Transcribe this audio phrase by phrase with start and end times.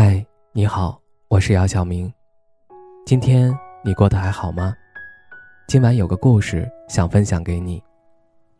[0.00, 2.08] 嗨，你好，我是姚晓明。
[3.04, 3.52] 今天
[3.82, 4.72] 你过得还好吗？
[5.66, 7.82] 今晚有个故事想分享给你，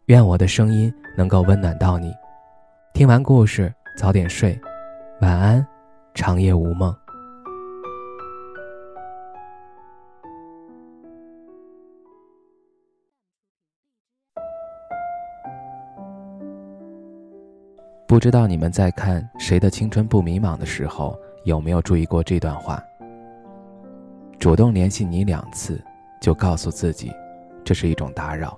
[0.06, 2.12] 愿我的声音能够温暖到你。
[2.92, 4.60] 听完故事早点睡，
[5.20, 5.64] 晚安，
[6.12, 6.92] 长夜无梦。
[18.08, 22.82] 不知道你们在看《谁的青春不迷茫》的时候，有没有注意过这段话？
[24.38, 25.82] 主动联系你两次，
[26.20, 27.12] 就告诉自己，
[27.64, 28.50] 这是一种打扰；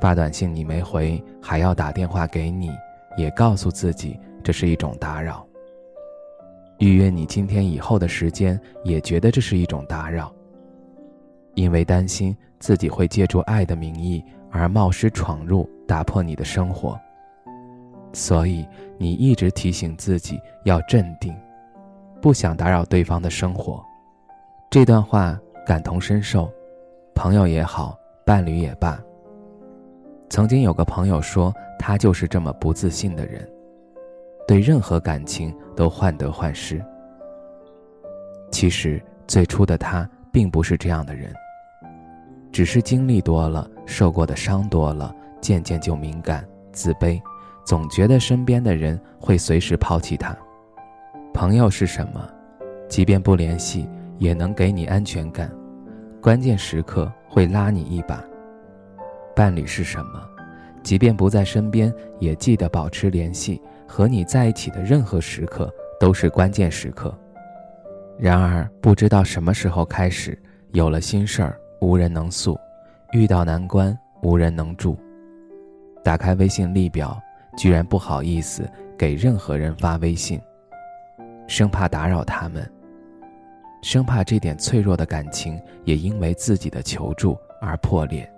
[0.00, 2.70] 发短信你没回，还要打电话给你，
[3.16, 5.44] 也告诉自己这是一种打扰；
[6.78, 10.32] 预约你今天以后的时间，也觉得这是一种打扰。
[11.54, 17.00] 因为担心自己会借助爱的名义而冒失闯入，打破你的生活。
[18.12, 18.64] 所以，
[18.98, 21.34] 你一直提醒自己要镇定，
[22.20, 23.84] 不想打扰对方的生活。
[24.70, 26.50] 这段话感同身受，
[27.14, 29.00] 朋友也好，伴侣也罢。
[30.28, 33.48] 曾经有个朋友说，他就是这么不自信的人，
[34.46, 36.84] 对任何感情都患得患失。
[38.50, 41.32] 其实最初的他并不是这样的人，
[42.50, 47.20] 只是经历多了，受过的伤多了，渐渐就敏感、自卑。
[47.64, 50.36] 总觉得身边的人会随时抛弃他。
[51.36, 52.26] 朋友是什么？
[52.88, 55.52] 即便不联系，也能给你安全感，
[56.18, 58.24] 关键时刻会拉你一把。
[59.34, 60.26] 伴侣是什么？
[60.82, 65.70] 即便不在身边，也记得保持联系，和你在一起的任何时刻
[66.00, 67.14] 都是关键时刻。
[68.18, 70.40] 然而，不知道什么时候开始，
[70.72, 72.58] 有了心事儿无人能诉，
[73.12, 74.96] 遇到难关无人能助。
[76.02, 77.20] 打开微信列表。
[77.58, 80.38] 居然不好意思给任何人发微信，
[81.46, 82.70] 生怕打扰他们，
[83.82, 88.30] 生怕这点脆弱的感情也因为自己的求助而破裂。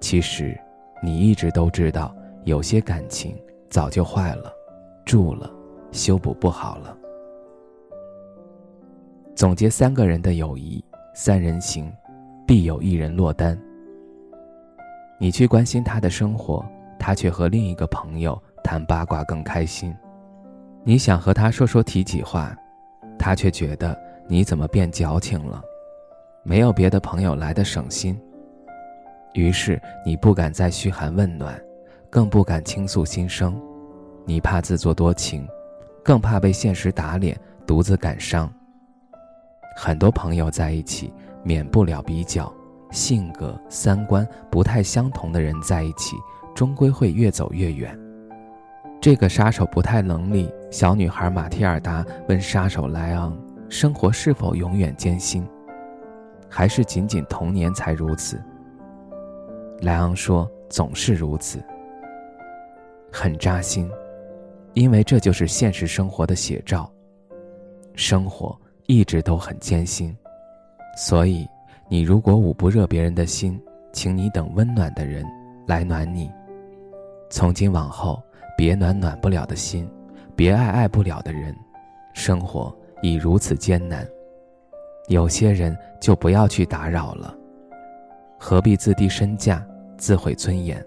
[0.00, 0.58] 其实，
[1.02, 2.14] 你一直都知道，
[2.44, 3.36] 有些感情
[3.70, 4.52] 早就坏了，
[5.04, 5.50] 住了，
[5.90, 6.96] 修补不好了。
[9.34, 11.92] 总结三个人的友谊，三人行，
[12.46, 13.58] 必有一人落单。
[15.18, 16.64] 你去关心他的生活。
[16.96, 19.94] 他却和另一个朋友谈八卦更开心，
[20.86, 22.54] 你想和他说说体己话，
[23.18, 25.62] 他却觉得你怎么变矫情了，
[26.42, 28.20] 没有别的朋友来的省心。
[29.32, 31.58] 于是你不敢再嘘寒问暖，
[32.10, 33.58] 更不敢倾诉心声，
[34.26, 35.48] 你怕自作多情，
[36.04, 37.34] 更怕被现实打脸，
[37.66, 38.52] 独自感伤。
[39.74, 41.10] 很多朋友在一起，
[41.42, 42.52] 免不了比较，
[42.90, 46.14] 性格、三观不太相同的人在一起。
[46.54, 47.98] 终归会越走越远。
[49.04, 50.50] 这个杀手不太能力。
[50.70, 53.38] 小女孩马蒂尔达问杀手莱昂
[53.68, 55.46] ：“生活是否永远艰辛，
[56.48, 58.42] 还是仅仅童年才如此？”
[59.82, 61.62] 莱昂说：“总是如此。”
[63.12, 63.90] 很扎心，
[64.72, 66.90] 因为这就是现实生活的写照。
[67.92, 70.16] 生活一直都很艰辛，
[70.96, 71.46] 所以
[71.90, 73.60] 你如果捂不热别人的心，
[73.92, 75.26] 请你等温暖的人
[75.66, 76.32] 来暖你。
[77.28, 78.22] 从今往后，
[78.56, 79.88] 别暖暖不了的心，
[80.36, 81.54] 别爱爱不了的人，
[82.14, 84.06] 生活已如此艰难，
[85.08, 87.36] 有些人就不要去打扰了，
[88.38, 89.66] 何必自低身价，
[89.96, 90.84] 自毁尊严？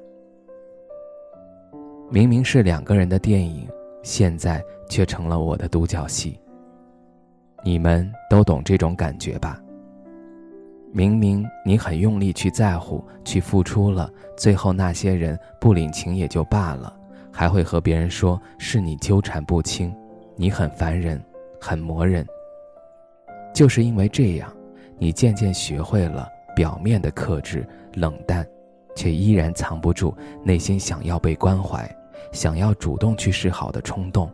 [2.09, 3.67] 明明是两个人的电影，
[4.01, 6.39] 现在却成了我的独角戏。
[7.63, 9.61] 你们都懂这种感觉吧？
[10.93, 16.97] 明明你很用力去在乎、去付出了，最后那些人不领情也就罢了，
[17.31, 19.95] 还会和别人说是你纠缠不清，
[20.35, 21.23] 你很烦人，
[21.59, 22.25] 很磨人。
[23.53, 24.51] 就是因为这样，
[24.97, 28.45] 你渐渐学会了表面的克制、冷淡，
[28.95, 31.89] 却依然藏不住内心想要被关怀、
[32.31, 34.31] 想要主动去示好的冲动。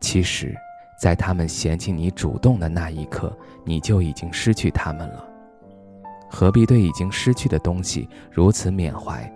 [0.00, 0.54] 其实。
[0.96, 5.26] 在他们嫌弃你主动的那一刻，你就已经失去他们了。
[6.30, 9.30] 何必对已经失去的东西如此缅怀？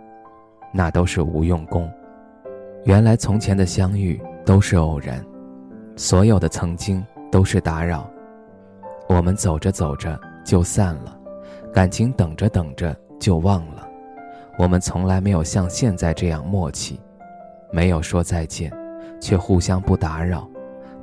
[0.73, 1.91] 那都是无用功。
[2.85, 5.25] 原来从前的相遇都是偶然，
[5.97, 8.09] 所有的曾经都是打扰。
[9.09, 11.19] 我们走着走着就散了，
[11.73, 13.87] 感情等着等着就忘了。
[14.59, 17.01] 我们从来没有像现在这样默契，
[17.71, 18.73] 没有说再见，
[19.21, 20.49] 却互相不打扰。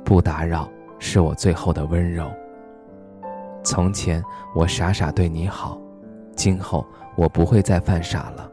[0.04, 0.68] 不打扰
[0.98, 2.30] 是我最后的温柔。
[3.64, 4.22] 从前
[4.54, 5.80] 我傻傻对你好，
[6.36, 6.86] 今后
[7.16, 8.48] 我不会再犯傻了。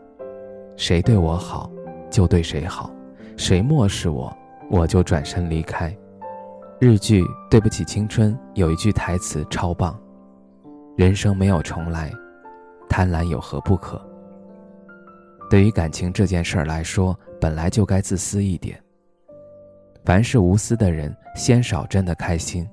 [0.76, 1.70] 谁对我好，
[2.10, 2.90] 就对谁好；
[3.36, 4.36] 谁漠视我，
[4.70, 5.96] 我就转身离开。
[6.80, 9.98] 日剧《对不起青春》有一句台词超棒
[10.98, 12.12] ：“人生没有重来，
[12.90, 14.02] 贪婪有何不可？”
[15.50, 18.82] 对于感情这件事儿来说，本来就该自私一点。
[20.06, 22.68] 凡是无私的人，先少真的开心，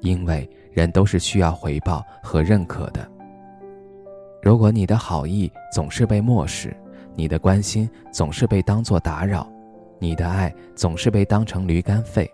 [0.00, 3.06] 因为人都是需要回报和认可的。
[4.42, 6.74] 如果你的好意总是被漠视，
[7.14, 9.50] 你的关心总是被当作打扰，
[10.00, 12.28] 你的爱总是被当成驴肝肺。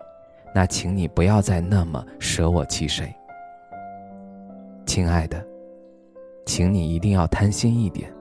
[0.55, 3.13] 那请你不要再那么舍我其谁，
[4.87, 5.45] 亲爱的，
[6.47, 8.11] 请你一定要贪心一点。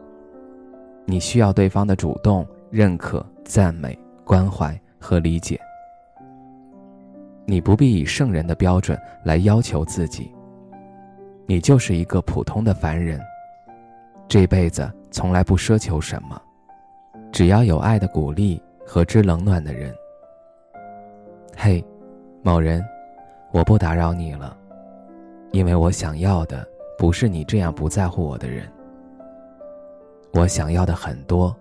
[1.07, 5.59] 你需要对方的主动、认可、赞美、关怀和理解。
[7.47, 10.31] 你不必以圣人的标准来要求自己。
[11.47, 13.21] 你就是一个普通的凡人，
[14.29, 16.39] 这辈子从来不奢求什么，
[17.31, 19.95] 只要有爱的鼓励和知冷暖的人。
[21.57, 21.85] 嘿。
[22.43, 22.81] 某人，
[23.51, 24.57] 我不打扰你了，
[25.51, 26.65] 因为我想要的
[26.97, 28.71] 不是你这样不在乎我的人。
[30.33, 31.53] 我想要的很多，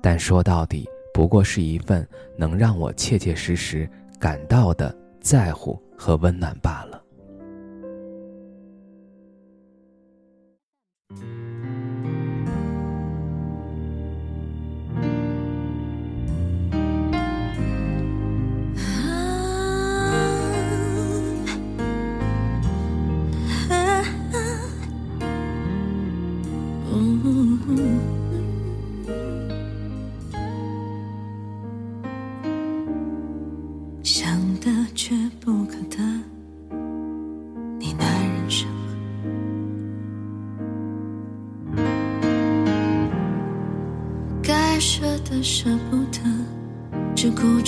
[0.00, 2.06] 但说到底，不过是一份
[2.36, 6.97] 能让我切切实实感到的在乎和温暖罢了。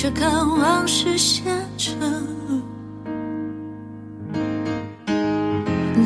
[0.01, 1.43] 只顾着看往事下
[1.77, 1.95] 沉。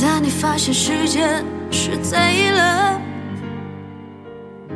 [0.01, 3.01] 当你发现时间是贼了，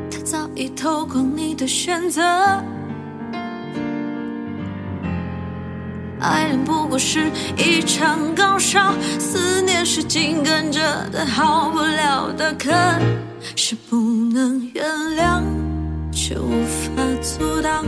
[0.08, 2.22] 他早已偷光你的选择。
[6.20, 10.80] 爱恋不过是一场高烧，思念是紧跟着
[11.10, 12.70] 的好不了的渴，
[13.56, 13.96] 是不
[14.32, 14.86] 能原
[15.16, 15.42] 谅。
[16.12, 17.84] 却无法阻挡，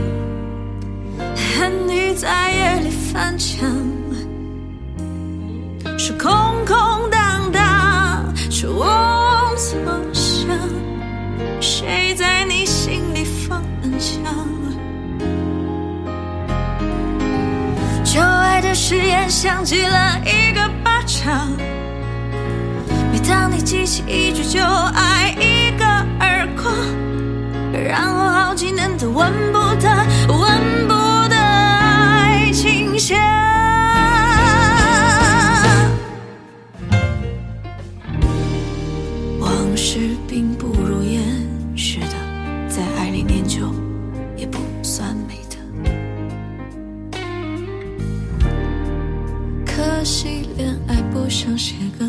[1.60, 3.68] 看你在夜里翻墙，
[5.98, 6.32] 是空
[6.64, 8.86] 空荡荡，是我
[9.58, 9.78] 所
[10.10, 10.56] 想。
[11.60, 14.24] 谁在你心里放冷枪？
[18.04, 21.46] 旧爱的誓言像极了一个巴掌，
[23.12, 25.84] 每当你记起一句就挨一个
[26.20, 26.72] 耳光。
[27.86, 29.88] 然后好几年都闻不得、
[30.26, 30.88] 闻
[33.00, 33.16] 不得爱情香。
[39.40, 41.22] 往事并不如烟，
[41.74, 42.14] 是的，
[42.68, 43.72] 在爱里念旧
[44.36, 45.56] 也不算美的。
[49.64, 52.06] 可惜恋爱不像写歌，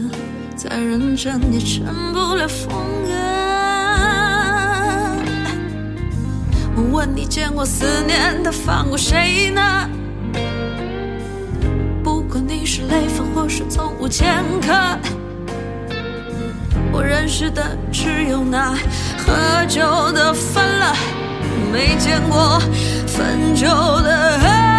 [0.58, 2.70] 再认真也成不了风
[3.06, 3.12] 格。
[6.76, 9.90] 我问你见过思念的放过谁呢？
[12.74, 14.72] 是累犯或是从无前科，
[16.90, 17.62] 我认识的
[17.92, 18.74] 只有那
[19.18, 20.96] 喝酒的分了，
[21.70, 22.62] 没见过
[23.06, 24.71] 分酒的。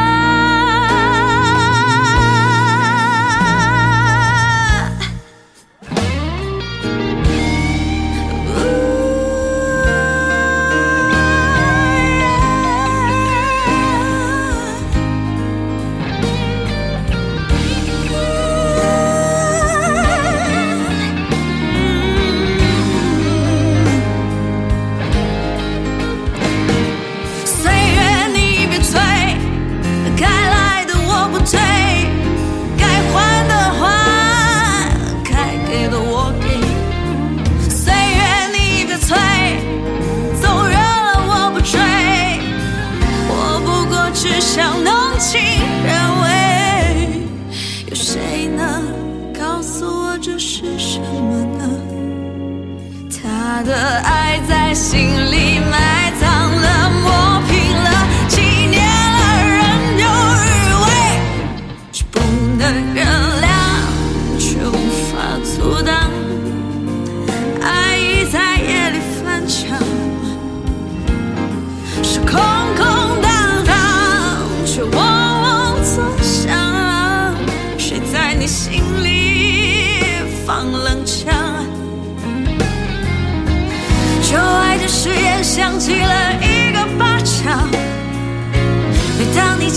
[53.65, 55.42] 的爱在心里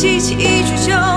[0.06, 1.15] 记起一句就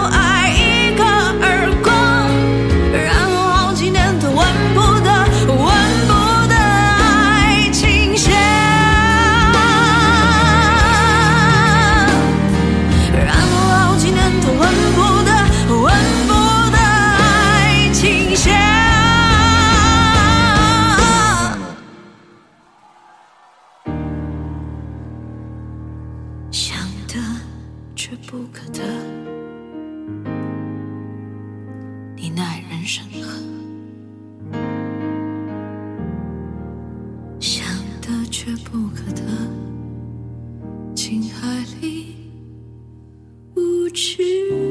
[43.98, 44.67] 是。